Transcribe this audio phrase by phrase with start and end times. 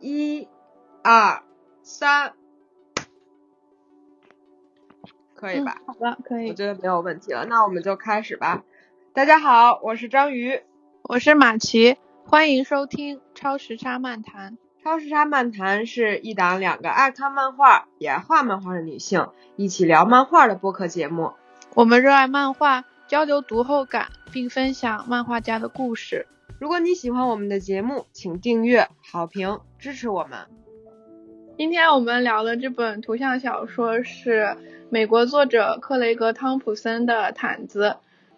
[0.00, 0.48] 一、
[1.02, 1.42] 二、
[1.82, 2.32] 三，
[5.34, 5.76] 可以吧？
[5.86, 6.54] 好的，可以我。
[6.54, 8.64] 觉得没有问题了，那我们就开始吧。
[9.12, 10.62] 大家好，我是章鱼。
[11.02, 14.56] 我是马奇，欢迎收听超时差漫谈。
[14.82, 21.34] 超时差漫谈是一档两个爱看漫画也爱画漫画的女性一起聊漫画的播客节目。
[21.74, 26.26] 我们热爱漫画，交流读后感，并分享漫画家的故事。
[26.60, 30.40] 如果你喜欢我们的节目，请订阅、好评支持我们。
[31.56, 34.58] 今天我们聊的这本图像小说是
[34.90, 37.84] 美国作者克雷格·汤普森的《毯子》，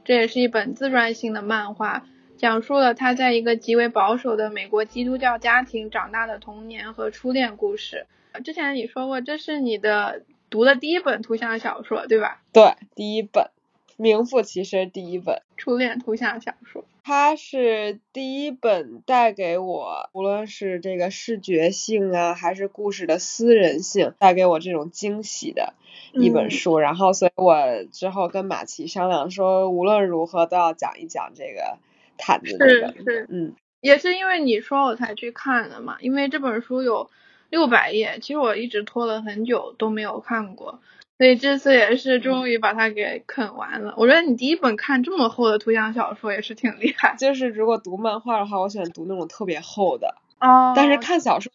[0.04, 8.06] 这也是一本自传性的漫画，讲述了他在一个极为保守的美国基督教家庭长大的童年和初恋故事。
[8.44, 12.40] 之前你说过，这是你的读的第一本图像小说，对吧？
[12.52, 13.50] 对，第一本，
[13.96, 15.42] 名副其实第一本。
[15.56, 16.84] 初恋图像小说。
[17.04, 25.74] 它是第一本带给我，无论是这个视觉性啊，还是故事的私人性，带给我这种惊喜的
[26.12, 26.78] 一本嗯书。
[26.78, 31.78] 然后，所以我之后跟马奇商量说，无论如何都要讲一讲这个
[32.16, 32.94] 毯子这是个。
[33.02, 35.98] 是，嗯，也是因为你说我才去看的嘛。
[36.00, 37.10] 因为这本书有
[37.50, 40.80] 六百页，其实我一直拖了很久都没有看过，
[41.18, 43.94] 所以这次也是终于把它给啃完了。
[43.96, 51.52] 我觉得你第一本看这么厚的图像小说也是挺厉害就是如果读漫画的话，我喜欢读那种特别厚的，哦但是看小说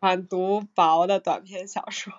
[0.00, 2.12] 嗯读薄的短篇小说。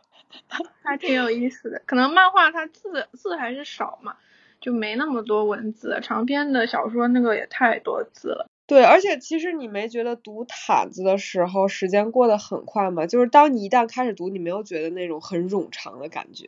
[0.84, 1.82] 还挺有意思的。
[1.86, 4.16] 可能漫画它字字还是少嘛，
[4.60, 6.00] 就没那么多文字。
[6.02, 8.48] 长篇的小说那个也太多字了。
[8.66, 13.06] 对，而且其实你没觉得读毯子的时候时间过得很快吗？
[13.06, 16.48] 就是当你一旦开始读，你没有觉得那种很冗长的感觉。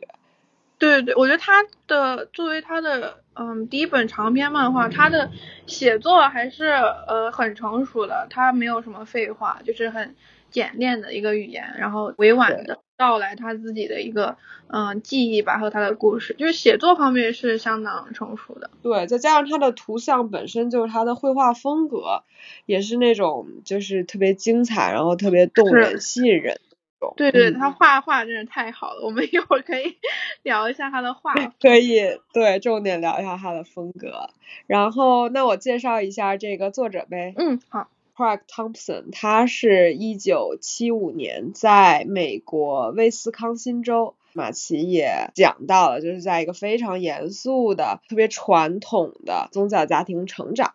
[0.78, 5.30] 对对，我觉得他的作为他的嗯第一本长篇漫画，他的
[5.66, 10.14] 写作还是呃很成熟的，他没有什么废话，就是很
[10.50, 14.36] 简练的一个语言，然后委婉的道来他自己的一个
[14.68, 18.70] 嗯记忆吧和他的故事，就是写作方面是相当成熟的。
[18.82, 22.22] 对，再加上他的图像本身就是他的绘画风格，
[22.66, 26.65] 也是那种就是特别精彩，然后特别动人、吸引人那
[27.08, 27.14] 种。
[27.16, 29.96] 对对，嗯他画画真是太好了，我们一会儿可以
[30.42, 31.34] 聊一下他的画。
[31.60, 34.30] 可以对重点聊一下他的风格。
[34.66, 37.34] 然后，那我介绍一下这个作者呗。
[37.36, 50.74] 嗯，好，Craig Thompson，他是一九七五年在美国威斯康辛州，马奇也讲到了，就是在一个非常严肃的、特别传统的宗教家庭成长。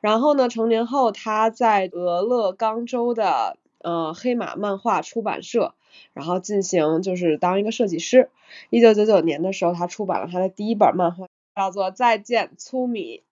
[0.00, 5.74] 然后呢，成年后他在俄勒冈州的呃黑马漫画出版社，
[6.12, 8.30] 然后进行就是当一个设计师。
[8.70, 13.22] 一九九九年的时候，他出版了他的第一本漫画，叫做《再见粗米》。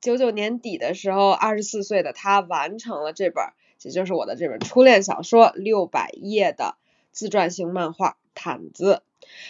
[0.00, 3.44] 九九年底的时候，二十四岁的他完成了这本，
[3.82, 6.76] 也就是我的这本初恋小说，六百页的
[7.12, 9.02] 自传性漫画《毯子》。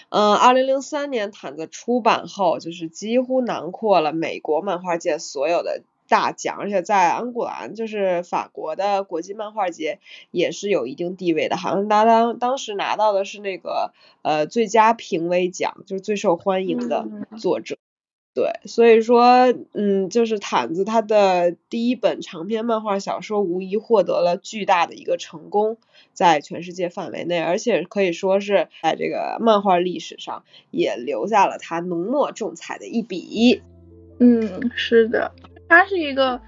[0.09, 9.99] 嗯，二零零三年《毯子》出版后，就是几乎囊括了美国漫画界所有的大奖，而且在安古兰，就是法国的国际漫画节
[10.31, 13.93] 也是有一定地位的，好像他当当时拿到的是那个
[14.23, 17.77] 呃最佳评委奖，就是最受欢迎的嗯作者。
[18.35, 25.79] 对，所以说，嗯，就是毯子他的第一本长篇漫画小说，无疑获得了巨大的一个成功，
[26.15, 30.43] 在全世界范围内，而且可以说是在这个漫画历史上
[30.73, 33.63] 也留下了他浓墨重彩的一笔。
[34.19, 35.31] 嗯，是的，
[35.69, 36.41] 他是一个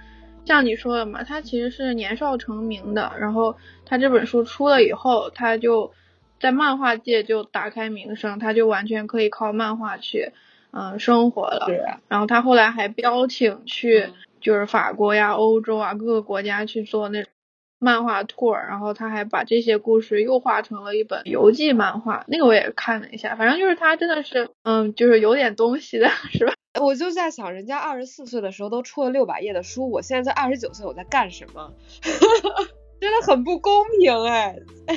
[0.44, 5.92] 像你说的嘛，他其实是年少成名的，然后他这本书出了以后，他就
[6.38, 10.32] 在漫画界就打开名声，他就完全可以靠漫画去
[10.70, 11.64] 嗯生活了。
[11.66, 14.10] 对，然后他后来还邀请去
[14.40, 17.32] 就是法国呀、欧洲啊各个国家去做那种
[17.78, 26.52] 漫画 tour，然后他还把这些故事又画成了一本游记漫画，那个我也看了一下，反正就是他真的是嗯就是有点东西的， 是吧？
[26.80, 31.72] 我就在想，人家二十四岁的时候都出了六百页的书，我现在在二十九岁，我在干什么？
[33.00, 34.56] 真的很不公平哎。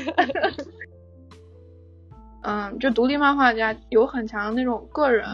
[2.42, 5.26] 嗯，就独立漫画家有很强那种个人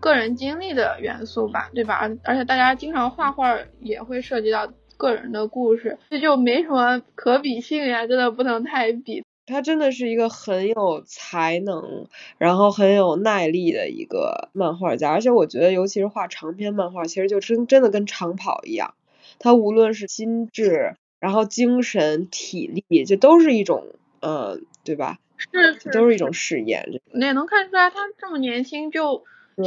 [0.00, 1.94] 个人经历的元素吧，对吧？
[1.94, 4.70] 而而且大家经常画画也会涉及到
[5.02, 9.24] 个人的故事，这就没什么可比性呀，真的不能太比。
[9.46, 12.06] 他真的是一个很有才能，
[12.38, 18.94] 然后很有耐力的一个漫画家，而且我觉得，尤其是画长篇漫画，其实就真真的跟长跑一样，
[19.40, 23.84] 他无论是心智，然后精神、体力，这都是一种，
[24.20, 25.18] 嗯，对吧？
[25.36, 26.88] 是是，都是一种试验。
[27.12, 29.24] 你也能看出来，他这么年轻就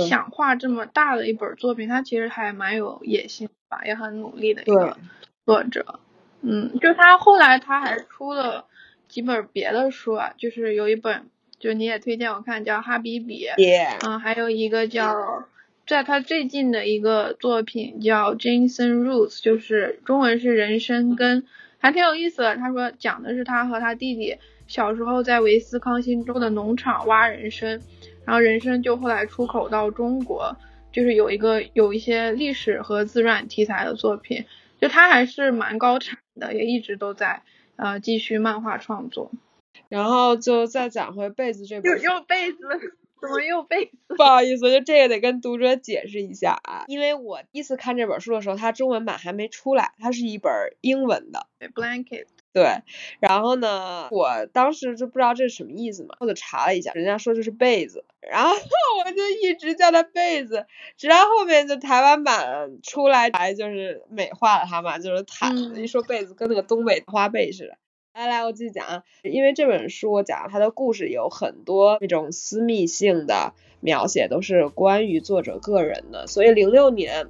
[0.07, 4.97] 想画这么大的一本作品，他其实还蛮有野心吧，也很努力的一个
[5.45, 5.99] 作者。
[6.41, 8.65] 嗯，就他后来他还出了
[9.07, 11.25] 几本别的书啊，就是有一本，
[11.59, 13.47] 就你也推荐我看，叫《哈比比》，
[14.07, 15.15] 嗯，还有一个叫，
[15.87, 21.45] 在他最近的一个作品叫《Jason Roots》，就是中文是人生根，
[21.79, 22.55] 还挺有意思的。
[22.57, 24.37] 他说讲的是他和他弟弟
[24.67, 27.81] 小时候在维斯康星州的农场挖人参，
[28.25, 30.55] 然后人参就后来出口到中国，
[30.95, 34.45] 就是有一个有一些历史和自传题材的作品，
[34.79, 37.43] 就他还是蛮高产的，也一直都在。
[37.77, 39.33] 呃，继续漫画创作，
[39.89, 42.59] 然后就再讲回被子这本，又又被子，
[43.19, 43.97] 怎么又被子？
[44.15, 51.47] 不好意思，就这个得跟读者解释一下啊，因为我第一次看这本书的时候，它中文版还没出来，它是一本英文的。
[51.59, 52.27] 对，blanket。
[52.55, 52.83] 对，
[53.19, 58.49] 然后呢，我当时就不知道这是什么意思嘛，我就查了一下，人家说这是被子，然后
[59.05, 60.65] 我就一直叫它被子，
[60.95, 67.77] 直到后面就台湾版出来，才就是美化了它嘛，就是毯子，一说被子跟那个东北花被似的。
[68.13, 77.27] 来来，我继续讲啊，因为这本书我讲它的故事有很多那种私密性的描写，都是关于作者个人的，所以零六年。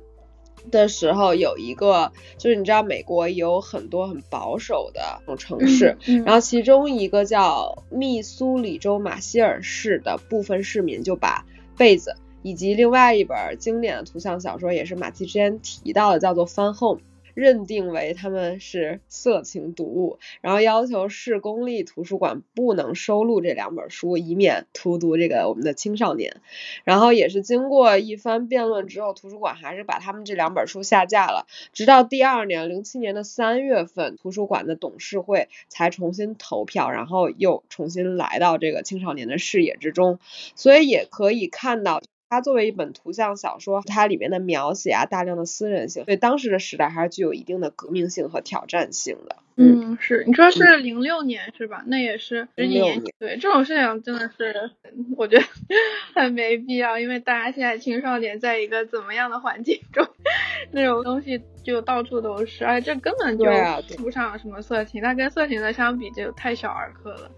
[0.71, 11.45] 的时候有一个，就是你知道美国有很多很保守的那种城市，然后其中一个叫密苏里州马歇尔市的部分市民就把
[11.77, 17.01] 被子以及另外一本经典的图像小说，也是马季之前提到的，叫做《Fun Home》。
[17.35, 26.41] 认定为他们是色情读物，然后要求市公立图书馆不能收录这两本书，以免荼毒这个我们的青少年。
[26.85, 31.45] 然后也是经过一番辩论之后，图书馆还是把他们这两本书下架了。
[31.73, 40.19] 直到第二年，零七年的三月份，图书馆的董事会才重新投票，然后又重新来到这个青少年的视野之中。
[40.55, 42.01] 所以也可以看到。
[42.35, 49.37] 它作为一本图像小说，它里面的描写啊，大量的私人性，对当时的时代还是具有一定的革命性和挑战性的。
[49.57, 51.81] 嗯，是，你说是零六年是吧？
[51.87, 53.01] 那也是十几年。
[53.19, 54.71] 对，这种事情真的是，
[55.15, 55.43] 我觉得
[56.13, 60.05] 很没必要，因为大家现在青少年在一个怎么样的环境中，
[60.71, 67.31] 那种东西就到处都是，而且这根本就谈不上什么色情，它跟色情的相比就太小儿科了。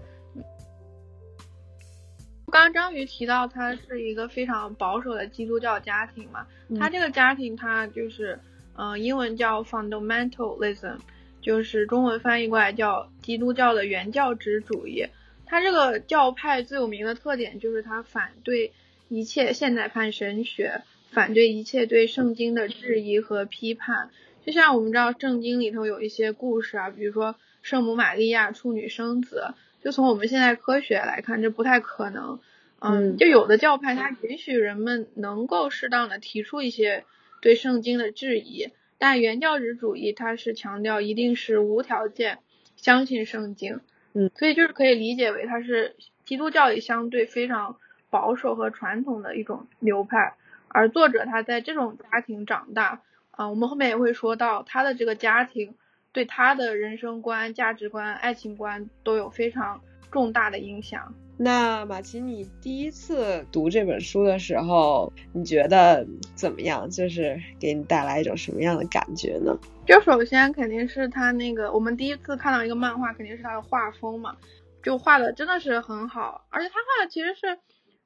[2.49, 6.47] 刚刚章鱼提到，他是一个非常保守的基督教家庭嘛，
[6.79, 8.39] 他这个家庭他就是，
[8.77, 10.99] 嗯，英文叫 fundamentalism，
[11.41, 15.07] 就是中文翻译过来叫基督教的原教旨主义。
[15.45, 18.71] 他这个教派最有名的特点就是他反对
[19.09, 24.09] 一切现代派神学，反对一切对圣经的质疑和批判。
[24.45, 29.53] 就像我们知道圣经里头有一些故事啊，比如说圣母玛利亚处女生子。
[29.83, 32.39] 就从我们现在科学来看，这不太可能。
[32.79, 37.05] 嗯，就有的教派它允许人们能够适当的提出一些
[37.41, 38.69] 对圣经的质疑，
[38.99, 42.37] 但原教旨主义它是强调一定是无条件
[42.75, 43.79] 相信圣经。
[44.13, 47.77] 嗯，所以就是可以理解为它是基督教也相对非常
[48.11, 50.35] 保守和传统的一种流派。
[50.67, 53.01] 而作者他在这种家庭长大，
[53.31, 55.73] 啊，我们后面也会说到他的这个家庭。
[56.11, 59.81] 对他的人生观、价值观、爱情观都有非常
[60.11, 61.13] 重大的影响。
[61.39, 66.89] 那马奇，你第一次读这本书的时候，你觉得怎么样？
[66.89, 69.55] 就是给你带来一种什么样的感觉呢？
[69.85, 74.35] 就首先肯定是他那个，我们第一次看到一个漫画，肯定是他的画风嘛，
[74.81, 77.59] 就画的真的是很好，而且他画的其实是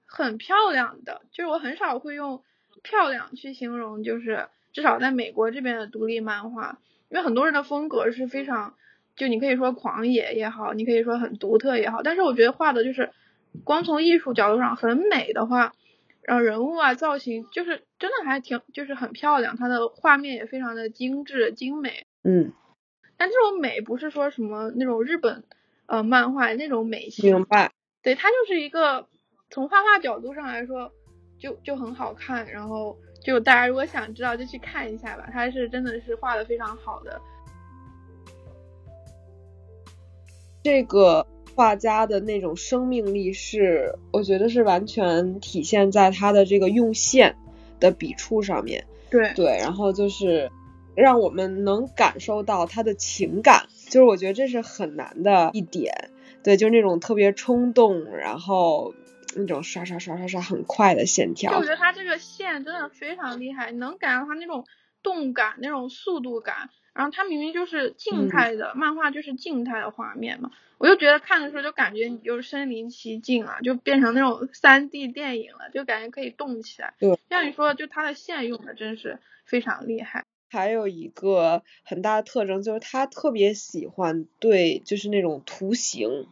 [0.05, 1.21] 很漂亮的。
[1.31, 2.43] 就是我很少会用
[2.83, 6.79] 漂亮去形容，就是至少在美国这边的独立漫画。
[7.11, 8.73] 因为很多人的风格是非常，
[9.17, 13.11] 就你可以说狂野也好，你可以说很独特也好，但是我觉得画的就是，
[13.65, 15.73] 光从艺术角度上很美的话，
[16.21, 22.07] 然后人物啊造型就是真的还挺就是很漂亮，它的画面也非常的精致精美。
[22.23, 22.53] 嗯，
[23.17, 25.43] 但这种美不是说什么那种日本
[25.87, 27.73] 呃漫画那种美明白。
[28.01, 29.09] 对，它就是一个
[29.49, 30.93] 从画画角度上来说
[31.37, 32.97] 就就很好看，然后。
[33.23, 35.29] 就大家如果想知道，就去看一下吧。
[35.31, 37.21] 他是真的是画的非常好的。
[40.63, 41.25] 这个
[41.55, 47.35] 画家的那种生命力是，我觉得是完全体现在他的这个用线
[47.79, 48.85] 的笔触上面。
[49.09, 50.51] 对对，然后就是
[50.95, 56.09] 让我们能感受到他的情感，就是我觉得这是很难的一点。
[56.43, 58.93] 对，就是那种特别冲动，然后。
[59.35, 64.65] 那种刷刷刷刷刷很快的线条，就我觉得他这个线真的非常厉害，能感到他那种
[65.03, 66.69] 动感、那种速度感。
[66.93, 76.93] 然后他明明就是静态的漫画，就是静态的画面嘛，我就觉得看的时候就感觉你就身临其境啊，就变成那种三 D 电影了，就感觉可以动起来。
[76.99, 80.25] 对，像你说，就他的线用的真是非常厉害。
[80.49, 86.27] 还有一个很大的特征就是他特别喜欢对就是那种图形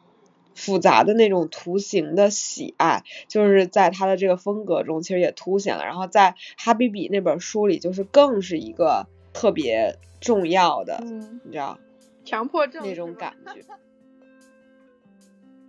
[0.59, 5.85] 复杂的那种图形的喜爱，就是在他的这个风格中其实也凸显了。
[5.85, 11.01] 然后在哈比比那本书里，就是更是一个特别重要的，
[11.45, 11.79] 你知道，
[12.25, 13.63] 强迫症那种感觉。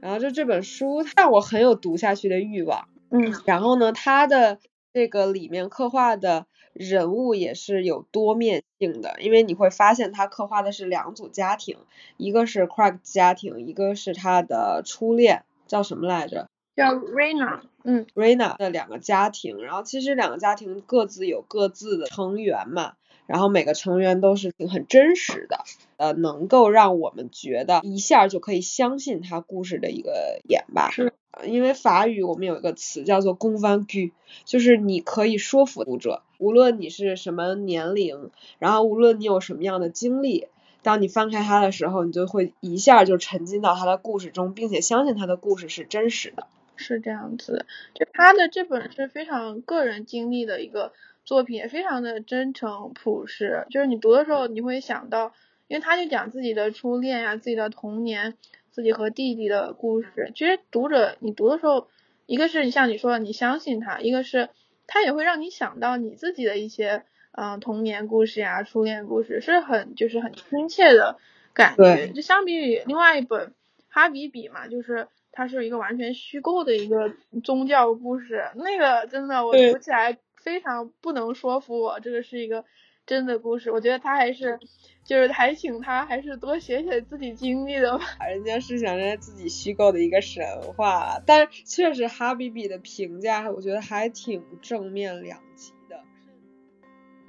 [0.01, 2.89] 然后就这本书让我很有读下去的欲望。
[3.11, 4.59] 嗯，然后呢，它的
[4.93, 6.47] 这个里面刻画的。
[6.73, 11.79] 人物也是有多面性的，因为你会发现他刻画的是两组家庭，
[12.17, 16.49] 一个是 Craig 家庭，一个是他的初恋，叫什么来着？
[16.77, 22.95] 叫 Rena，嗯，Rena 的两个家庭，然后其实两个家庭各自有各自的成员嘛，
[23.27, 25.65] 然后每个成员都是很真实的，
[25.99, 30.91] 呃，能够让我们觉得一下就可以相信他故事的一个演吧。
[30.91, 31.13] 是。
[31.45, 34.11] 因为法语我们有一个词叫做 convaincre，
[34.45, 40.49] 就是你可以说服读者，无论你是什么年龄，然后无论你有什么样的经历，
[40.83, 46.49] 当你翻开它的时候，你就会一下就沉浸到他的故事中，并且相信他的故事是真实的。
[46.75, 50.93] 是这样子，就他的这本是非常个人经历的一个
[51.25, 53.67] 作品，也非常的真诚朴实。
[53.71, 55.33] 就是你读的时候，你会想到，
[55.69, 58.35] 因为他就讲自己的初恋呀，自己的童年。
[58.73, 61.89] 自己和弟弟的故事，其实读者你读的时候，
[62.27, 64.49] 一个是你像你说的你相信他，一个是
[64.93, 71.17] 他也会让你想到你自己的一些嗯童年故事呀、初恋故事，是很就是很亲切的
[71.55, 72.09] 感觉。
[72.09, 73.47] 就相比于另外一本
[73.89, 82.65] 《哈比比》嘛，就是它是一个完全虚构的一个宗教故事，那个真的我读起来非常不能说服我，这个是一个
[83.11, 83.71] 真的故事。
[83.73, 84.59] 我觉得他还是。
[85.03, 88.05] 就是还请他，还是多写写自己经历的吧。
[88.29, 90.45] 人家是想人家自己虚构的一个神
[90.77, 95.77] 话，但是确实哈比比的评价，我觉得还挺正面两极的。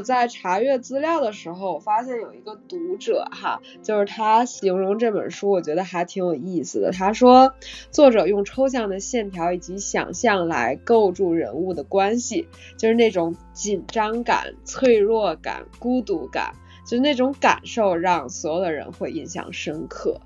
[0.02, 6.92] 在查阅资料的时候，我发现有一个读者哈，就是他形容这本书，我觉得还挺有意思的。
[6.92, 7.54] 他说，
[7.92, 16.54] 作者用抽象的线条以及想象来构筑人物的关系，就是那种紧张感、脆弱感、孤独感。
[16.84, 20.20] 就那种感受让所有的人会印象深刻，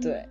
[0.00, 0.26] 对。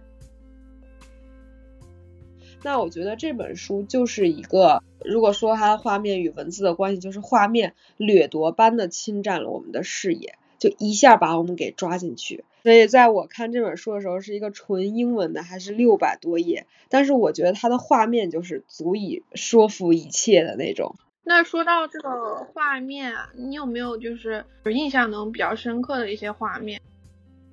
[2.63, 12.44] 那我觉得这本书就是一个，如果说它的画面与文字的关系，就是画面掠夺般的侵占了我们的视野，就一下把我们给抓进去。
[12.63, 20.96] 所以在我看这本书的时候，是一个纯英文的，还是六百多页，但是我觉得它的画面就是足以说服一切的那种。
[21.24, 26.82] 那说到这个画面，你有没有就是印象能比较深刻的一些画面？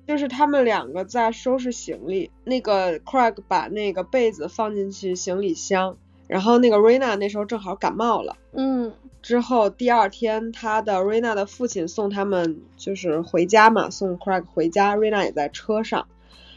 [0.07, 5.97] 就是他们两个在收拾行李，那个 Craig 把那个被子放进去行李箱，
[6.27, 16.07] 然后那个 Rena 那时候正好感冒了，嗯，之后第二天他的 Rena 的父亲送他们就是回家嘛，送 Craig 回家，Rena 也在车上，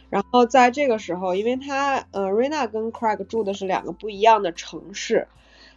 [0.09, 5.29] 然后在这个时候，因为他呃 Rena 跟 Craig 住的是两个不一样的城市。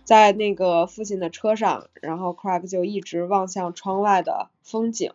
[0.06, 5.14] 在那个父亲的车上，然后 Craig 就一直望向窗外的风景，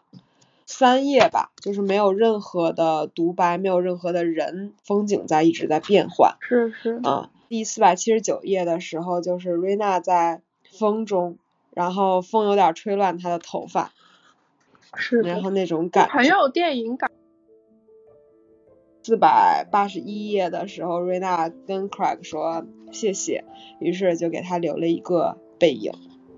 [0.71, 6.37] 三页吧，就是没有任何的独白，没有任何的人，风景在一直在变换。
[6.41, 7.01] 是是。
[7.03, 11.39] 啊，第四百七十九页的时候，就是瑞娜在风中，
[11.71, 13.93] 然后风有点吹乱她的头发，
[14.95, 17.11] 是，然后那种感，很有电影感。
[19.03, 23.47] 四百八十一页的时候，瑞娜跟 Craig 说谢谢，
[23.81, 25.93] 于是就给他留了一个背影。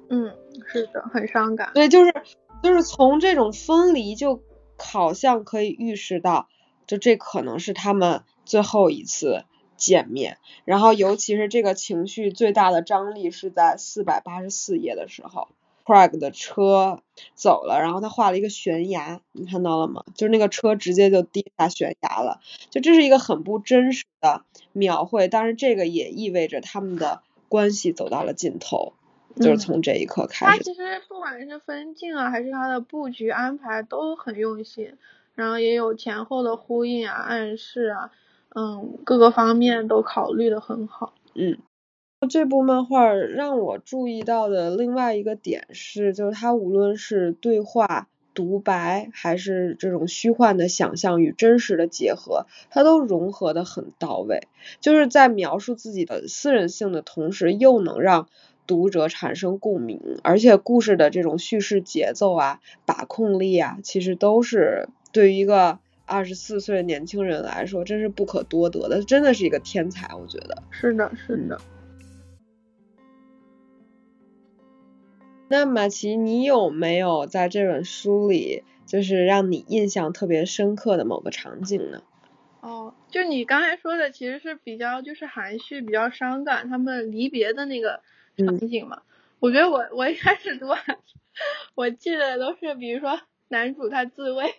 [0.08, 0.32] 嗯，
[0.66, 1.72] 是的，很伤感。
[1.74, 2.14] 对，就是
[2.62, 4.42] 就是从这种分离，就
[4.76, 6.48] 好像可以预示到，
[6.86, 9.44] 就这可能是他们最后一次
[9.76, 10.38] 见面。
[10.64, 15.48] 然后，尤其是这个情绪最大的张力是在四百八十四页的时候。
[15.82, 17.02] Craig 的车
[17.34, 20.04] 走了，然后他画了一个悬崖，你看到了吗？
[20.14, 28.92] 就是那个车直接就跌下悬崖了，就这是一个很不真实的描绘，但是这个也意味着他们的关系走到了尽头，
[29.36, 30.58] 就是从这一刻开始。
[30.58, 34.94] 他其实不管是分镜啊，还是他的布局安排都很用心，
[35.34, 38.10] 然后也有前后的呼应啊、暗示啊，
[38.54, 41.58] 嗯，各个方面都考虑的很好，嗯。
[42.28, 54.48] 这部漫画让我注意到的另外一个点是，就是它无论是对话、独白，还是这种虚幻的想象与真实的结合，它都融合的很到位。
[54.82, 58.28] 就是在描述自己的私人性的同时，又能让
[58.70, 70.62] 读者产生共鸣，而且故事的这种叙事节奏啊、把控力啊，其实都是对于一个二十四岁的年轻人来说，真是不可多得的，真的是一个天才，我觉得。
[70.70, 71.60] 是的，是的。
[75.48, 82.02] 那马奇，你有没有在这本书里，就是让你印象特别深刻的某个场景呢？
[82.60, 88.02] 哦，就你刚才说的，其实是比较就是含蓄、比较伤感，他们离别的那个
[88.36, 89.02] 场景嘛。
[89.38, 90.66] 我觉得我我一开始读，
[91.74, 94.54] 我记得都是比如说男主他自慰，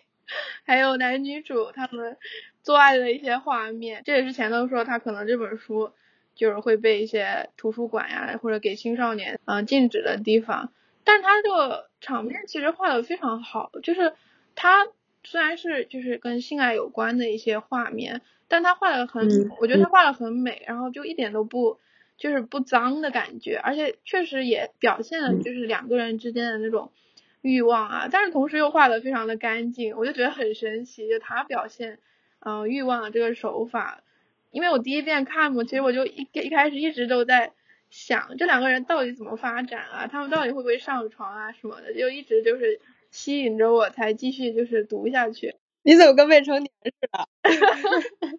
[0.64, 2.16] 还有男女主他们
[2.62, 4.02] 做爱的一些画面。
[4.04, 5.92] 这也是前头说他可能这本书
[6.34, 10.72] 就是会被一些图书馆呀或者给青少年嗯禁止的地方，
[11.04, 14.14] 但他这个场面其实画的非常好，就是
[14.54, 14.88] 他。
[15.24, 21.78] 虽然是就是跟性爱有关的一些画面，但他画的很，我觉得他画的很美，然后就一点都不
[22.22, 26.92] 就是不脏的感觉，而且确实也表现了就是两个人之间的那种
[27.40, 31.98] 欲望啊，但是同时又画的非常的干净，我就觉得很神奇，就他表现
[32.38, 34.04] 嗯欲望的这个手法，
[34.52, 37.52] 因为我第一遍看嘛，其实我就一一开始一直都在
[37.90, 42.80] 想这两个人到底怎么发展啊，他们到底会不会上床啊什么的，就一直就是。
[43.12, 45.54] 吸引着我才继续就是读下去。
[45.82, 47.28] 你怎么跟未成年似的？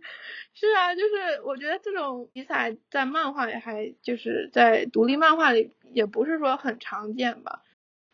[0.53, 7.61] 是啊，就是我觉得这种题材在漫画里还就是在独立漫画里也不是说很常见吧，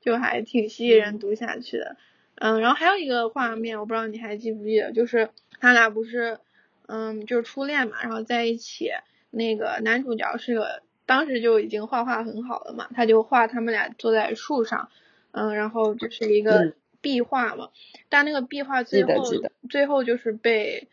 [0.02, 1.98] 就还挺吸引人读下去的。
[2.36, 6.40] 嗯，然后还有一个画面，我不知道你还记不记得，就是他俩不是
[6.88, 8.90] 嗯就是初恋嘛，然后在一起，
[9.30, 14.90] 那个男主角是个当时就已经画画很好了嘛，他就画他们俩坐在树上。
[15.32, 17.70] 嗯，然后就是一个壁画嘛，
[18.10, 19.24] 但那个壁画最后
[19.70, 20.88] 最后就是被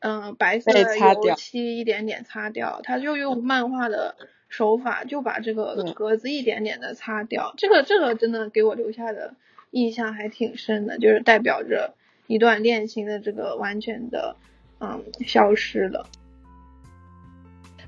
[0.00, 4.16] 嗯白色的油漆一点点擦掉，他就用漫画的
[4.48, 9.34] 手法就把这个格子一点点的擦掉，这个这个真的给我留下的
[9.70, 11.94] 印象还挺深的，就是代表着
[12.26, 14.36] 一段恋情的这个完全的
[14.80, 16.06] 嗯消失了。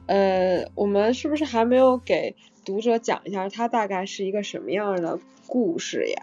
[0.07, 5.19] 呃，我们是不是还没有给读者讲一下它大概是一个什么样的？
[5.47, 6.23] 故事呀，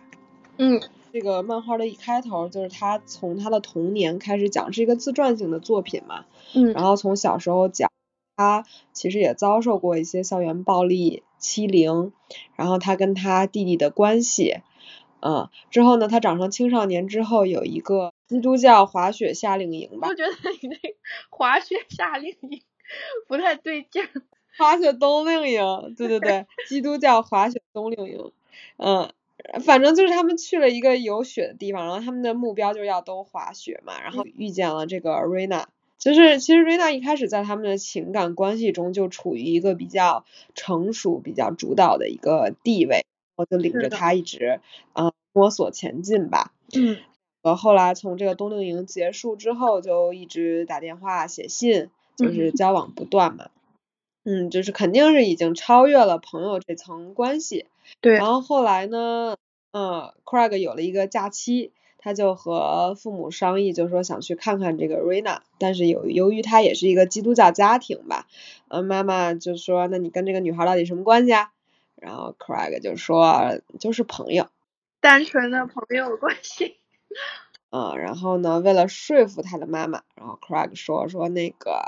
[0.58, 0.82] 嗯，
[1.12, 6.26] 这个漫画的一开头就是他从他的童年开始讲，是一个自传性的作品嘛，
[6.56, 7.92] 嗯，然后从小时候讲，
[8.36, 12.14] 他其实也遭受过一些校园暴力欺凌，
[12.56, 14.58] 然后他跟他弟弟的关系，
[15.22, 20.78] 嗯，之后呢，他长成青少年之后有一个基督教滑雪夏令营吧，我觉得你那
[21.30, 22.62] 滑雪夏令营
[23.28, 24.04] 不太对劲，
[24.58, 28.32] 滑雪冬令营，对对对， 基督教滑雪冬令营。
[28.78, 29.12] 嗯，
[29.64, 40.26] 反正就是他们去了一个有雪的地方，然后他们的目标就是要都滑雪嘛，然后遇见了这个瑞娜，就是其实瑞娜一开始在他们的情感关系中就处于一个比较
[40.56, 44.62] 成熟、比较主导的一个地位，我就领着他一直
[44.94, 46.54] 嗯摸索前进吧。
[46.74, 46.98] 嗯，
[47.42, 53.50] 呃，后来从这个冬令营结束之后，就一直打电话、写信，就是交往不断嘛。
[54.24, 57.66] 嗯，就是肯定是已经超越了朋友这层关系。
[58.00, 59.36] 对，然后后来呢，
[59.72, 68.28] 嗯，Craig 有了一个假期，他就和父母商议，就说想去看看这个 Rina，但是由由于他也是一个基督教家庭吧，
[68.68, 71.52] 嗯，妈妈就说，那你跟这个女孩到底什么关系啊？
[71.96, 74.48] 然后 Craig 就说，就是朋友，
[75.00, 76.78] 单纯的朋友关系。
[77.70, 81.82] 嗯，然后呢，为了说服他的妈妈，然后 Craig 说说那个，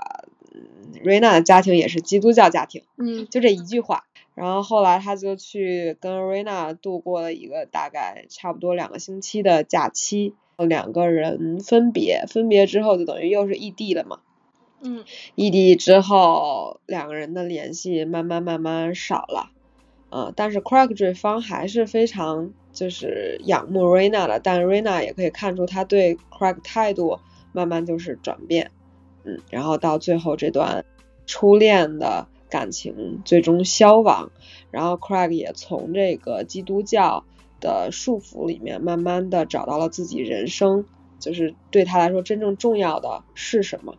[1.04, 4.06] 嗯，Rina 的家庭也是基督教家庭，嗯，就这一句话。
[4.36, 14.22] 然后后来他就去跟瑞娜度过了一个大概差不多两个星期的假期，两个人分别，分别之后就等于又是异地了嘛。
[14.82, 15.04] 嗯。
[15.36, 19.52] 异地之后，两个人的联系慢慢慢慢少了。
[20.10, 27.20] 嗯，但是 Craig 这方还是非常就是仰慕瑞娜的，但瑞娜也可以看出他对 Craig 态度
[27.52, 28.72] 慢慢就是转变。
[29.26, 30.86] 嗯，然后到最后这段
[31.26, 32.28] 初恋的。
[32.50, 34.32] 感情最终消亡，
[34.70, 37.26] 然后 Craig 也从这个基督教
[37.60, 40.86] 的束缚里面慢慢的找到了自己人生，
[41.18, 43.96] 就是对他来说真正重要的是什么。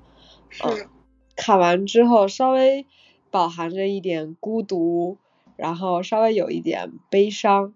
[0.50, 0.86] 是。
[1.34, 2.86] 看完之后稍微
[3.32, 5.18] 饱含着一点孤独，
[5.56, 7.74] 然后稍微有一点悲伤，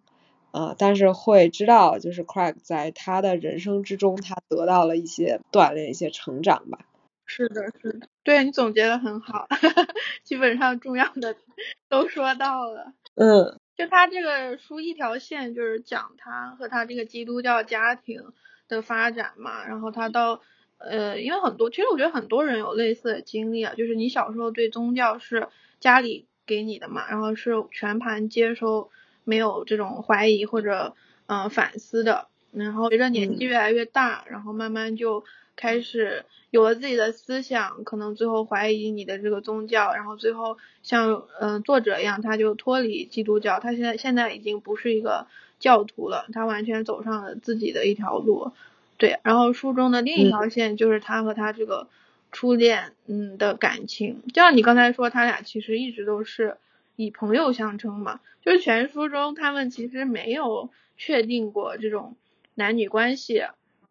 [0.52, 6.86] 啊，但是会知道就是 Craig 在他的人生之中，他得到了一些锻炼，一些成长吧。
[7.28, 9.46] 是的，是的，对你总结的很好，
[10.24, 11.36] 基本上重要的
[11.88, 12.92] 都说到了。
[13.14, 18.32] 嗯，就他这个书一条线就是讲他和他这个基督教家庭
[18.66, 20.40] 的发展嘛，然后他到
[20.78, 25.48] 呃，因为很多其实我觉得很多人有类似的经历啊，就是你小时候对宗教是
[25.80, 28.90] 家里给你的嘛，然后是全盘接收，
[29.24, 30.94] 没有这种怀疑或者
[31.26, 35.24] 嗯反思的，然后随着年纪越来越大，然后慢慢就。
[35.58, 45.26] 开始有了自己的思想，可能最后怀疑你的这个宗教，然后最后像嗯作者一样，他就脱离基督教，他现在现在已经不是一个
[45.58, 48.52] 教徒了，他完全走上了自己的一条路。
[48.98, 51.88] 对，然后书中的另一条线就是他和他这个
[52.30, 56.56] 初恋嗯的感情，就像你刚才说，他俩其实一直都是
[56.94, 62.16] 以朋友相称嘛，就是全书中他们其实没有确定过这种
[62.54, 63.42] 男女关系。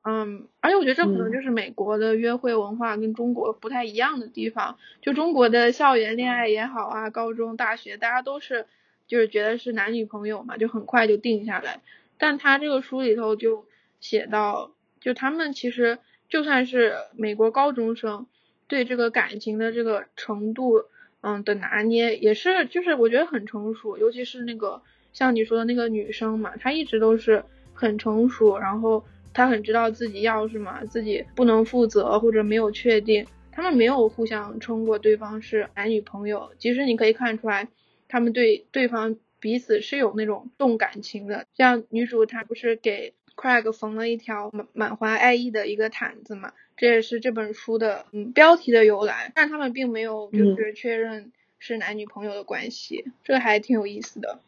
[0.09, 4.77] 嗯，而且我觉得这可能就是美国的约会文化跟中国不太一样的地方。
[5.01, 8.67] 就中国的校园恋爱也好啊，高中、大学，大家都是
[9.05, 11.81] 就是觉得是男女朋友嘛，就很快就定下来。
[12.17, 13.65] 但他这个书里头就
[13.99, 18.27] 写到，就他们其实就算是美国高中生，
[18.69, 20.85] 对这个感情的这个程度，
[21.19, 23.97] 嗯的拿捏也是，就是我觉得很成熟。
[23.97, 27.43] 尤其是那个像你说的那个女生嘛，她一直都是
[27.73, 29.03] 很成熟，然后。
[29.33, 33.25] 他很知道自己要什么，自己不能负责或者没有确定。
[33.51, 37.67] 他们没有互相称过对方是男女朋友，其实你可以看出来，
[38.07, 41.47] 他们对对方彼此是有那种动感情的。
[41.55, 49.31] 像女主她不是给 Craig 缝了一条满满怀爱意的一个毯子嘛，这也是这本书的嗯标题的由来。
[49.33, 54.39] 但他们并没有就是确认是男女朋友的关系，这个还挺有意思的。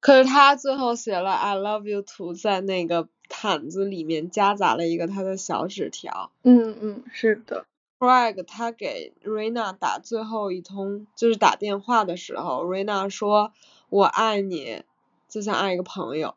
[0.00, 3.08] 可是他最后写了 I love you too 在那个。
[3.28, 6.30] 毯子里面夹杂了一个他的小纸条。
[6.42, 7.66] 嗯嗯，是的。
[7.98, 13.52] Craig 他给 Rena 打最后一通，就是打电话的时候，，Rena 说
[13.90, 14.84] ：“我爱你，
[15.28, 16.36] 就像爱一个朋友。”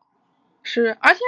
[0.63, 1.19] 是，而且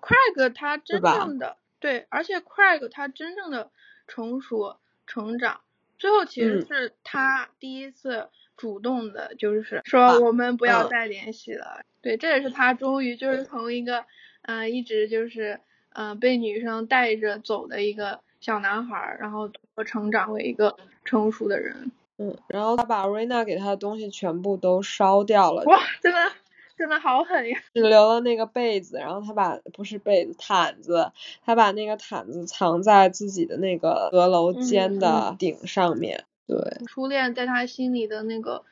[0.00, 3.70] Craig 他真正的对，而且 Craig 他真正的
[4.08, 4.76] 成熟
[5.06, 5.60] 成长，
[5.98, 11.82] 最后其实是他第一次主动的，就是说我们不要再联系了。
[12.02, 14.04] 对，这也是他终于就是从一个。
[14.46, 15.60] 嗯，一直就是
[15.92, 19.50] 嗯被女生带着走的一个小男孩，然后
[19.84, 21.90] 成长为一个成熟的人。
[22.18, 25.64] 嗯，然后他把瑞娜给他的东西全部都烧掉了。
[25.64, 26.32] 哇，真的
[26.78, 27.58] 真的好狠呀！
[27.74, 31.12] 只留了那个被子，然后他把不是被子毯子，
[31.44, 36.24] 他把那个毯子藏在自己的那个阁楼间的顶上面。
[36.46, 36.56] 对，
[36.86, 38.62] 初恋在他心里的那个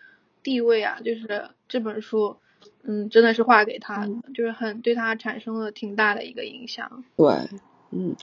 [0.42, 2.36] 地位啊，就是这本书。
[2.86, 7.02] 嗯，真的是画给他的，就是很对他产生了挺大的一个影响。
[7.16, 7.32] 对，
[7.90, 8.14] 嗯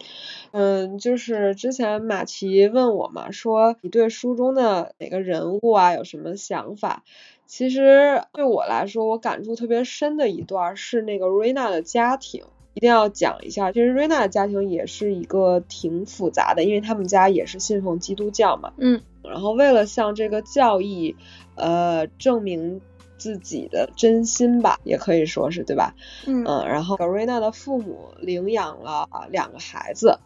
[0.52, 7.04] 嗯，就是之前马奇问我嘛，说你对书中的哪个人物啊有什么想法？
[7.48, 12.44] 其实对我来说，我感触特别深的一段是那个瑞娜的家庭，
[12.76, 13.72] 一定要讲一下。
[13.72, 18.74] 其实瑞娜的家庭也是一个挺复杂的，因为他们家也是信奉基督教嘛。
[18.78, 21.16] 嗯，然后为了向这个教义
[21.56, 22.80] 呃证明。
[23.22, 25.94] 自己的真心吧，也可以说是对吧？
[26.26, 30.18] 嗯嗯，然后格瑞娜的父母领养了两个孩子，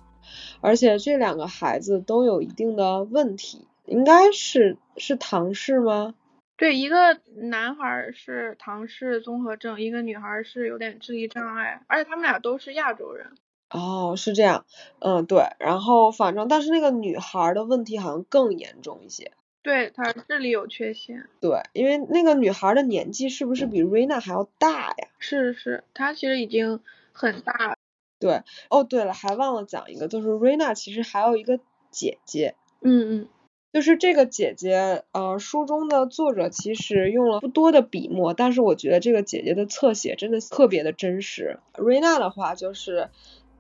[0.62, 6.16] 而且这两个孩子都有一定的问题，应该是是唐氏吗？
[6.56, 13.28] 对，一个男孩是唐氏综合症，一个女孩是有点智力障碍，而且他们俩都是亚洲人。
[13.72, 14.66] 哦，是这样，
[15.00, 19.34] 嗯对，然后反正但是那个女孩的问题好像更严重一些。
[19.66, 25.08] 对他智力有缺陷，对，因为那个女孩的年纪是不是比瑞娜还要大呀？
[25.18, 27.76] 是是，她其实已经很大了。
[28.20, 32.54] 对，哦对了，还忘了讲一个，就是瑞娜其实还有一个姐姐。
[32.82, 33.28] 嗯嗯，
[33.74, 41.58] 就是这个姐姐，呃，书中的作者其实用了不多的笔墨，但是我觉得这个姐姐的侧写真的特别的真实。
[41.76, 43.10] 瑞娜的话就是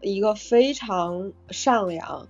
[0.01, 2.27] 一个非常善良。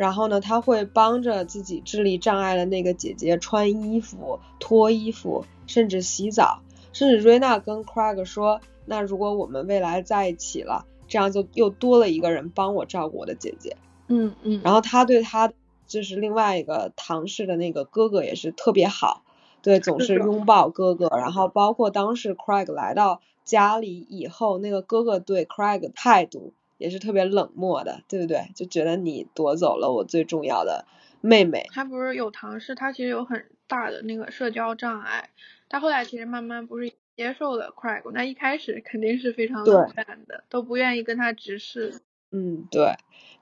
[0.00, 6.62] 然后呢，他会帮着自己智力障碍的那个姐姐穿衣服、脱衣服，甚至洗澡。
[6.94, 13.76] 甚至瑞娜跟 Craig 说：“那如果我们未来在一起了，这样就又多了一个人帮我照顾我的姐姐。”
[14.08, 14.62] 嗯嗯。
[14.64, 15.52] 然后他对他
[15.86, 19.22] 就是另外一个唐氏的那个哥哥也是特别好，
[19.60, 21.08] 对，总是拥抱哥哥。
[21.08, 26.54] 然后包括当时 Craig 来到家里以后，那个哥哥对 Craig 态度。
[26.80, 28.50] 也是特别冷漠的，对不对？
[28.54, 30.86] 就觉得你夺走了我最重要的
[31.20, 31.66] 妹妹。
[31.70, 35.28] 他不是有唐氏，他其实有很大的那个社交障碍。
[35.68, 42.00] 他后来其实慢慢不是接受了 Craig，那一开始肯定是非常冷淡的，都不愿意跟他直视。
[42.32, 42.94] 嗯，对，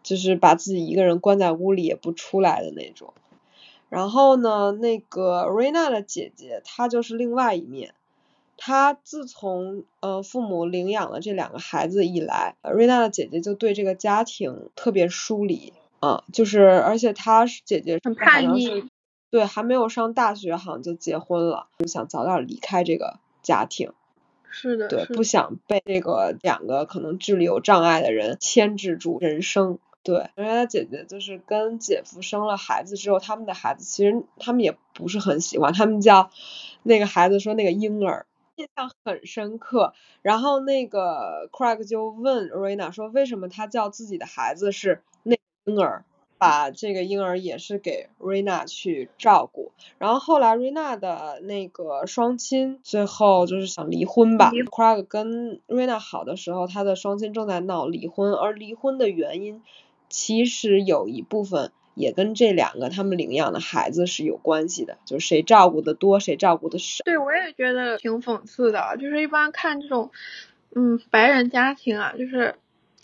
[0.03, 3.15] 就是把自己一个人关在屋里也不出来的那种。
[3.89, 7.95] 然后呢，那个瑞娜的姐姐，她就是另外一面。
[8.59, 18.85] 她自从呃父母领养了这两个孩子以来，瑞娜的姐姐就对这个家庭特别疏离啊，就是而且她姐姐很叛逆，
[19.31, 23.93] 对，还没有上大学好像就结婚了，就想早点离开这个家庭。
[24.51, 29.79] 是的，对，不想被这个两个可能智力有障碍的人牵制住人生。
[30.03, 36.31] 对，而且他姐姐就是跟姐夫生了孩子之后，他们的孩子其实他们也不是很喜欢，他们叫
[36.83, 38.25] 那个孩子说那个婴儿，
[38.59, 39.95] 印象很深刻。
[40.21, 46.05] 然后那个 Craig 就问 Rena 说，为什么他叫自己的孩子是那婴儿？
[46.41, 54.53] 把这个婴儿也是给瑞娜去照顾，然后后来瑞娜的那个双亲最后就是想离婚吧。
[54.53, 59.65] Craig 跟瑞娜好的时候，他的双亲正在闹离婚，而离婚的原因
[60.09, 67.03] 其实有一部分也跟这两个他们领养的孩子是有关系的，就是谁照顾的多，谁照顾的少。
[67.05, 70.11] 对，我也觉得挺讽刺的，就是一般看这种
[70.75, 72.55] 嗯白人家庭啊，就是。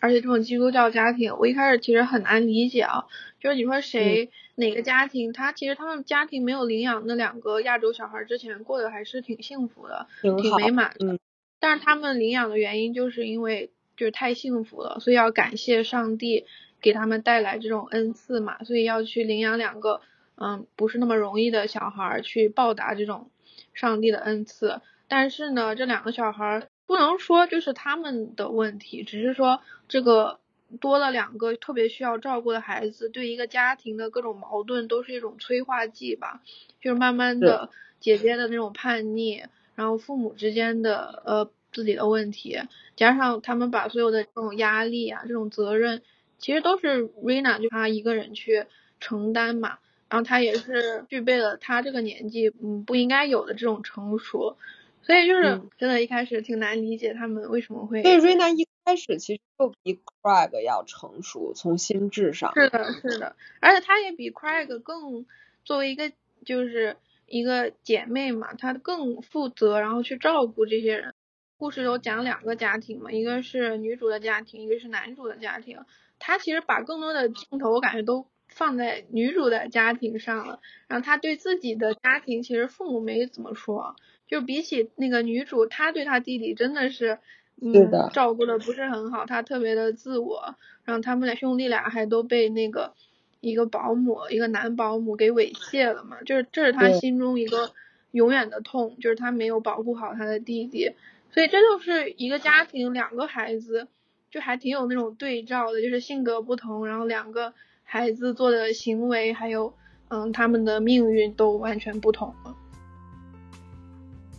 [0.00, 3.06] 而且这种基督教家庭，我一开始其实很难理解啊。
[3.40, 11.18] 就是你说谁哪个家庭，他其实他们家庭没有领养那两个亚洲小孩之前过得还是挺幸福的，挺美满的。
[11.58, 16.44] 但是他们领养的原因就是因为就是太幸福了，所以要感谢上帝
[16.84, 20.02] 给他们带来这种恩赐嘛，所以要去领养两个
[20.36, 23.30] 嗯不是那么容易的小孩去报答这种
[23.72, 24.82] 上帝的恩赐。
[25.08, 26.68] 但是呢，这两个小孩。
[26.86, 30.38] 不能说就是他们的问题，只是说这个
[30.82, 36.42] 多了两个特别需要照顾的孩子，对一个家庭的各种矛盾都是一种催化剂吧。
[36.82, 37.70] 就是慢慢的
[38.00, 39.44] 姐姐的那种叛逆，
[39.74, 42.60] 然后父母之间的呃自己的问题，
[42.96, 46.02] 加上他们把所有的这种压力啊、这种责任，
[46.38, 48.66] 其实都是 Rina 就她一个人去
[49.00, 49.78] 承担嘛。
[50.08, 54.56] 然后她也是具备了她这个年纪嗯不应该有的这种成熟。
[55.02, 58.02] 所以就是真的，一开始挺难理解他们为什么会。
[58.02, 62.54] 对，瑞娜一开始其实就比 Craig 要成熟，从心智上。
[62.54, 65.26] 是的，是的，而且她也比 Craig 更
[65.62, 66.10] 作为一个
[66.46, 71.12] 就是一个姐妹嘛，她更负责，然后去照顾这些人。
[71.58, 75.80] 故事有讲两个家庭嘛，一个是女主的家庭，一个是男主的家庭。
[76.18, 83.96] 她其实把更多的镜头我感觉都放在女主的家庭上了，然后他对自己的家庭其实父母没怎么说。
[84.26, 87.18] 就比起那个女主，她对他弟弟真的是，
[87.60, 87.72] 嗯，
[88.12, 92.94] 照顾的不是很好，他特别的自我，然后他们俩兄弟俩还都被那个
[93.40, 97.72] 一个保姆，一个男保姆给猥亵了嘛，就是这是他心中一个
[98.12, 100.92] 永远的痛，就是他没有保护好他的弟弟，
[101.30, 103.88] 所以这就是一个家庭两个孩子，
[104.34, 109.74] 就还挺有那种对照的，就是性格不同，然后两个孩子做的行为还有
[110.08, 112.56] 嗯他们的命运都完全不同了。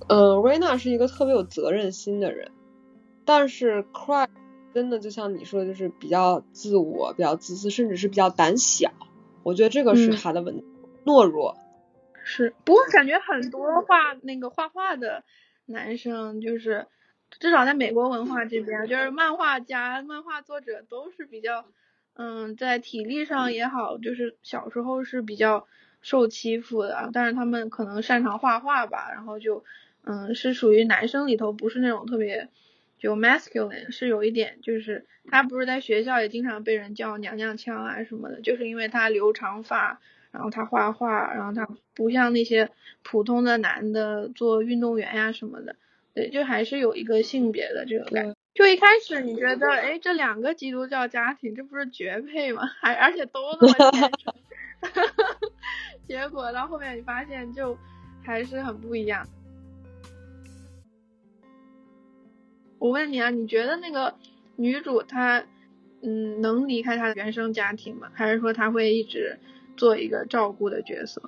[0.10, 2.51] 嗯，瑞娜是一个特别有责任心的人，
[3.23, 4.27] 但是 Craig
[4.73, 8.91] 真的就像你说的，就是比较自我、比较自私，甚至是比较胆小。
[9.43, 10.65] 我觉得这个是他的问题，
[11.05, 11.55] 懦弱。
[12.25, 15.23] 是，不过感觉很多画那个画画的
[15.65, 16.88] 男生，就是
[17.39, 21.65] 至少在美国文化这边，就是漫画家、漫画作者都是比较，
[22.15, 25.67] 嗯，在体力上也好，就是小时候是比较
[26.02, 29.63] 受欺负的，但是他们可能擅长画画吧，然后就。
[30.08, 32.48] 嗯，是属于男生里头，不是那种特别
[33.00, 42.69] 就 masculine，是有一点，就是他不是在学校也经常被人叫娘娘腔啊什么的，就是因为他留长发，然后他画画，然后他不像那些
[43.02, 45.76] 普通的男的做运动员呀什么的，
[46.15, 48.36] 对，就还是有一个性别的这个感觉。
[48.54, 52.63] 就一开始你觉得，哎，这两个基督教家庭，这不是绝配吗？
[52.80, 54.34] 还而且都那么虔诚，
[56.08, 57.78] 结果到后面你发现就
[58.23, 59.28] 还是很不一样。
[62.80, 64.15] 我问你啊，你觉得那个
[64.56, 65.43] 女主她，
[66.01, 68.10] 嗯，能离开她的原生家庭吗？
[68.13, 69.38] 还是说她会一直
[69.75, 71.21] 做一个照顾的角色？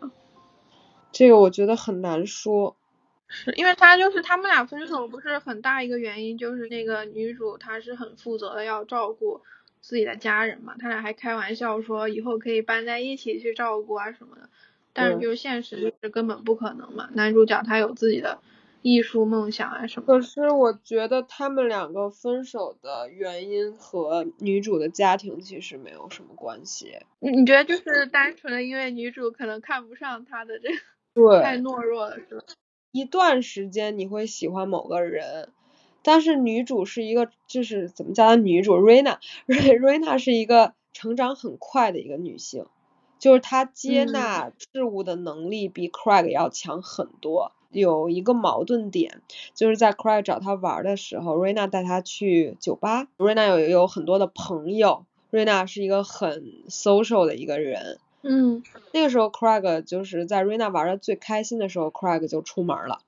[1.12, 2.78] 这个我觉得很难说。
[3.28, 9.42] 是因为他就是他们俩分手，不是很大一个原因，就是那个女主她是很负责的要照顾
[9.82, 14.50] 自己的家人嘛，他俩还开玩笑说以后可以搬在一起去照顾啊什么的，
[14.94, 18.40] 但是就是现实就是根本不可能嘛，男主角他有自己的。
[18.84, 20.06] 艺术梦想啊什么？
[20.06, 27.00] 可是我觉得他们两个分手的原因和女主的家庭其实没有什么关系。
[27.20, 30.76] 你你觉得就是单纯的因为女主可能看不上他的这个，
[31.16, 32.44] 对，太懦弱了是吧？
[32.92, 35.50] 一段时间你会喜欢某个人，
[36.04, 42.66] 但是女主是一个就是怎么叫她女主？Rina，Rina 是一个成长很快的一个女性，
[43.20, 47.52] 就是她接纳事物的能力比 Craig 要强很多。
[47.70, 49.22] 有一个矛盾点，
[49.54, 53.08] 就是在 Craig 找她玩的时候，瑞娜带他去酒吧。
[53.18, 58.00] 瑞娜有有很多的朋友，瑞娜是一个很 social 的一个人。
[58.28, 58.62] 嗯。
[58.92, 63.00] 那个时候 Craig 就是在瑞娜玩的最开心的时候，Craig 就出门了，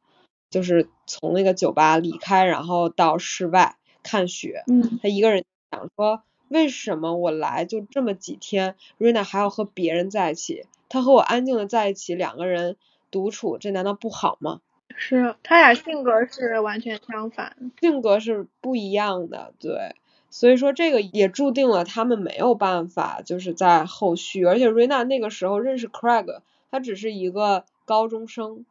[0.50, 4.64] 就是从那个酒吧离开，然后到室外看雪。
[4.68, 5.00] 嗯。
[5.02, 10.66] 他一个人想说，为什么我来就这么几天，瑞娜还要和别人在一起？
[10.88, 12.78] 她和我安静的在一起，两个人
[13.12, 14.62] 独处，这难道不好吗？
[14.96, 19.96] 是他俩性格是完全相反，性格是不一样的，对，
[20.30, 28.66] 所以说这个也注定了他们没有办法，就是在后续，而且瑞娜那个时候认识 Craig，他只是一个高中生，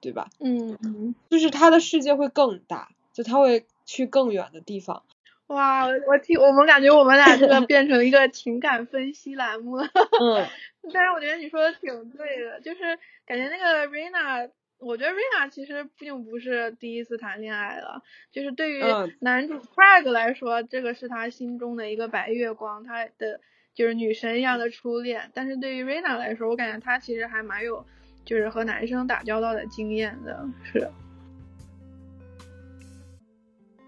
[0.00, 0.28] 对吧？
[0.40, 5.02] 嗯嗯，就是他的世界会更大，就他会去更远的地方。
[5.46, 10.46] 哇，我听我们感觉我们俩这个变成一个情感分析栏目了，嗯，
[10.92, 14.48] 但是我觉得你说的挺对的，就是感觉那个瑞娜。
[14.84, 18.82] 我觉得瑞娜其实并不是第一次谈恋爱了，就是对于
[19.20, 23.40] 男主 Craig 来说，这个是他心中的一个白月光，他的
[23.74, 25.30] 就是女神一样的初恋。
[25.32, 27.86] 但是对于 Rina 来说，我感觉他其实还蛮有
[28.26, 30.46] 就是和男生打交道的经验的。
[30.70, 30.90] 是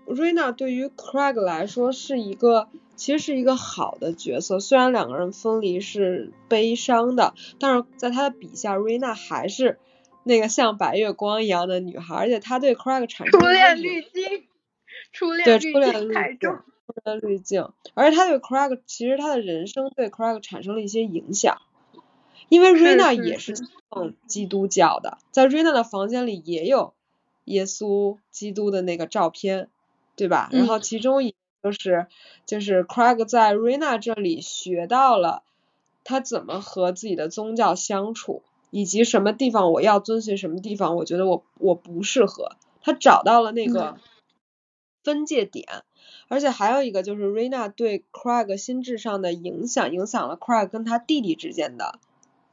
[0.07, 9.79] ，Rina 对于 Craig 来说是一个其实是一个好的角色，虽然两个人分离是悲伤的，但是在他的笔下，，Rina 还是。
[10.29, 14.49] 那个像白月光一样的女孩，而且她对 Craig 产生初恋滤镜，
[15.13, 21.63] 初恋对初恋滤镜，初恋滤镜，而且她对 Craig 其实她的人生对 Craig 产生了一些影响，
[22.49, 23.55] 因为 Rina 也是
[23.89, 26.95] 奉基督教的，在 Rina 的房间里也有
[27.45, 29.69] 耶稣基督的那个照片，
[30.17, 30.49] 对吧？
[30.51, 32.09] 然后其中一就是
[32.47, 35.45] 就是 Craig 在 Rina 这里学到了
[36.03, 38.43] 他怎么和自己的宗教相处。
[38.71, 43.99] 以及什么地方我要遵循，什么地方我觉得我我不适合，他找到了那个
[45.03, 45.85] 分界点，
[46.29, 51.99] 而且还有一个就是 Rina 对 Craig 心智上的影响，影响了 Craig 跟他弟弟之间的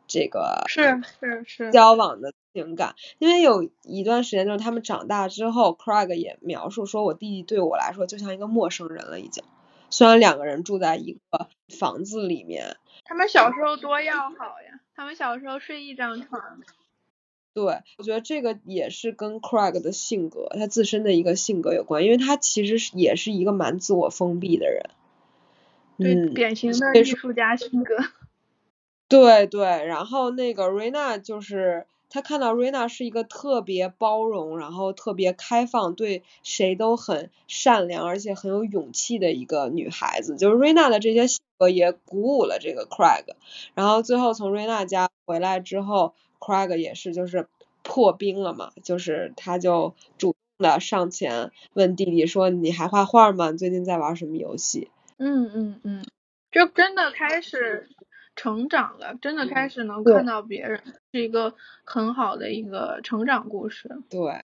[0.07, 1.71] 这个是是是。
[1.71, 9.43] 交往的情感，因为有一段时间就是他们长大之后，Craig 也描述说，我弟弟对我来说就像一个陌生人了，已经，
[9.93, 14.79] 虽然两个人住在一个房子里面，他们小时候多要好呀。
[14.95, 16.41] 他们小时候睡一张床。
[17.53, 24.89] 对，我觉得这个也是跟 Craig 的性格，他自身的一个性格有关，因为他其实是也是一个蛮自我封闭的人。
[25.99, 27.95] 对，典型的艺术家性格。
[29.07, 41.43] 对对，然后那个瑞娜就是他看到瑞娜是一个特别包容，然后特别开放，对谁都很善良，而且很有勇气的一个女孩子，就是瑞娜的这些性格。
[41.69, 43.23] 也鼓舞了这个 Craig，
[43.73, 47.47] 然后最后从瑞娜家回来之后，Craig 也是就是
[47.83, 53.53] 破冰了嘛，就是他就主动的上前问弟弟说：“你还画画吗？
[53.53, 56.05] 最近在玩什么游戏？”嗯嗯嗯，
[56.51, 57.87] 就真的开始
[58.35, 60.81] 成长了，真的开始能看到别人，
[61.13, 64.01] 是一个很好的一个成长故事。
[64.09, 64.43] 对。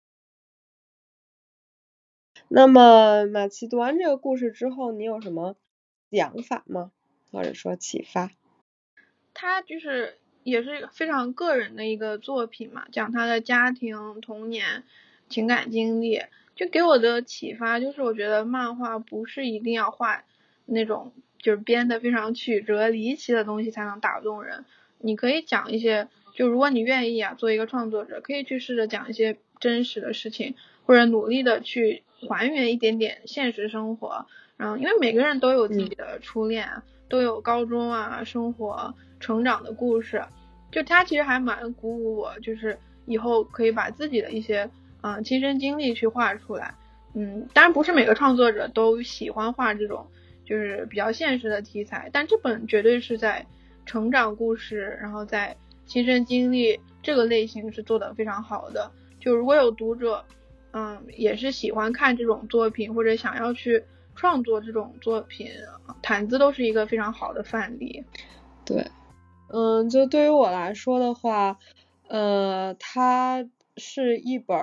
[2.47, 5.56] 那么马奇读完这个故事之后，你有什么
[6.12, 6.91] 想法吗？
[7.32, 8.30] 或者说启发，
[9.34, 14.84] 他就是也是非常个人的一个作品嘛，讲他的家庭、童年、
[15.30, 16.21] 情感经历，
[16.56, 20.26] 就给我的启发就是，我觉得漫画不是一定要画
[20.65, 24.65] 那种就是编的非常曲折离奇的东西才能打动人，
[24.97, 34.26] 你可以讲一些，就如果你愿意啊，做一个创作者，可以去试着讲一些真实的事情，或者努力的去还原一点点现实生活，
[34.58, 36.84] 然后因为每个人都有自己的初恋啊。
[37.10, 40.24] 都有高中啊，生活成长的故事，
[40.72, 44.70] 就他其实还蛮鼓舞我，就是以后可以把自己的一些
[45.02, 46.74] 嗯亲身经历去画出来，
[47.13, 50.08] 嗯，当然不是每个创作者都喜欢画这种
[50.46, 53.46] 就是比较现实的题材，但这本绝对是在
[53.86, 55.58] 成长故事，然后在
[55.92, 60.24] 亲身经历这个类型是做的非常好的，就如果有读者
[60.72, 63.84] 嗯也是喜欢看这种作品或者想要去。
[64.14, 65.48] 创作这种作品，
[66.02, 68.04] 毯子都是一个非常好的范例。
[68.66, 68.86] 对，
[69.48, 71.58] 嗯，就对于我来说的话，
[72.08, 74.60] 呃，它是一本，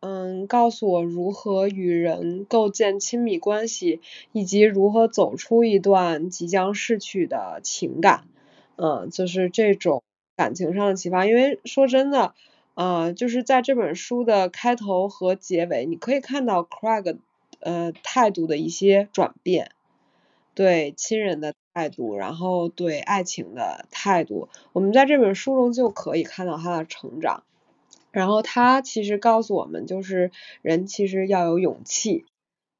[0.00, 4.00] 嗯，告诉我如何与人构建亲密关系，
[4.32, 8.24] 以及如何走出一段即将逝去的情感，
[8.76, 10.02] 嗯，就是这种
[10.38, 11.26] 感情上的启发。
[11.26, 12.32] 因为说真的，
[12.72, 17.18] 啊，就是在这本书的开头和结尾，你可以看到 Craig。
[17.60, 19.72] 呃，态度的一些转变，
[20.54, 27.42] 对亲人的态度，然后对爱情的态度，我们在这本书中就可以看到他的成长。
[28.12, 30.30] 然后他其实告诉我们，就是
[30.62, 32.26] 人其实要有勇气，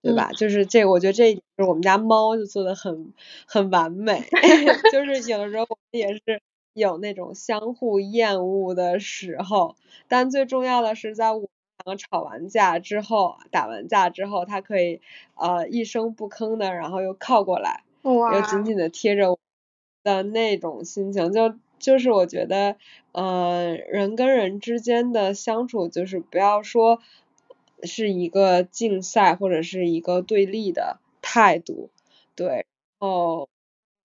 [0.01, 0.31] 对吧？
[0.31, 3.13] 就是这个，我觉得这就是我们家猫就做的很
[3.49, 4.23] 很完美。
[4.93, 6.41] 就是有的时候我们也是
[6.79, 9.77] 有那种相互厌恶的时候，
[10.09, 11.49] 但最重要的是在我。
[11.85, 15.01] 两个吵完架之后，打完架之后，他可以
[15.37, 19.39] 呃一声不吭的，然后又靠过来，又紧紧的贴着我
[20.03, 22.77] 的那种心情，就就是我觉得，
[23.13, 26.99] 呃，人跟人之间的相处，就是不要说
[27.85, 31.91] 是一个竞赛或者是一个对立的态度，
[32.35, 32.67] 对，
[32.99, 33.49] 然后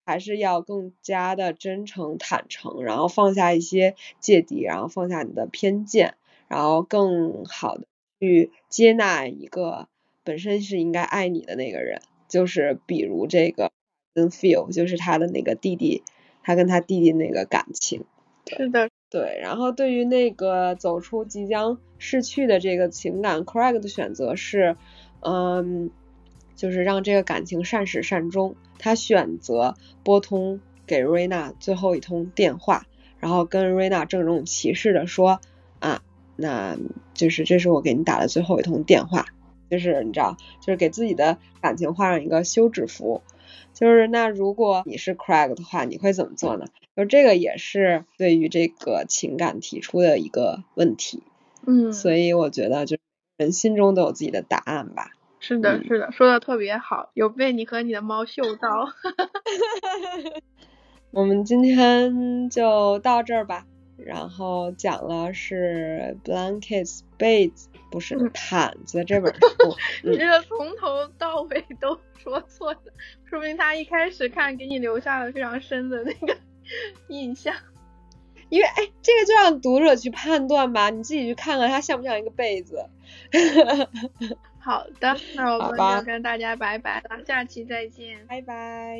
[0.05, 6.15] 还是要更加的真诚坦诚，然后放下一些芥蒂，然后放下你的偏见，
[6.47, 7.85] 然后更好的
[8.19, 9.87] 去接纳一个
[10.23, 12.01] 本身是应该爱你的那个人。
[12.29, 13.71] 就是比如这个
[14.15, 16.01] 跟 feel，就是他的那个弟弟，
[16.41, 18.05] 他跟他弟弟那个感情。
[18.47, 19.39] 是的，对。
[19.39, 24.75] 然后对于那个走出即将逝去的这个情感，Craig 的选择是，
[25.19, 25.91] 嗯，
[26.63, 28.55] 就是让这个感情善始善终。
[28.79, 32.87] 他选择拨通给瑞娜最后一通电话，
[33.19, 35.41] 然后跟瑞娜郑重其事的说
[35.79, 36.01] 啊，
[36.37, 36.77] 那
[37.13, 39.25] 就是这是我给你打的最后一通电话。
[39.69, 43.21] 就是你知道，就是给自己的感情画上一个休止符。
[43.73, 46.67] 就是那如果你是 Craig 的话，你会怎么做呢？
[46.95, 51.23] 就这个也是对于这个情感提出的一个问题。
[51.67, 52.95] 嗯，所以我觉得就
[53.35, 55.11] 人心中都有自己的答案吧。
[55.43, 58.87] 是的，是的，说的特别好，有被你和你的猫嗅到。
[61.11, 63.65] 我们今天就到这儿吧。
[63.97, 69.75] 然后讲了是 blankets 被子，不是毯子这本 书。
[70.03, 72.79] 你这个从头到尾都说错了，
[73.25, 76.35] 说明他一开始看给你留下了非常深的那个
[77.09, 77.53] 印象。
[78.49, 82.85] 因为哎，这个就让读者去判断吧，你自己去看看它像不像一个被子。
[84.63, 88.97] 好的，那我们就跟大家拜拜了，下期再见，拜拜。